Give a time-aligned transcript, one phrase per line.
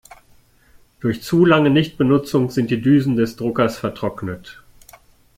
[0.99, 4.63] Durch zu lange Nichtbenutzung sind die Düsen des Druckers vertrocknet.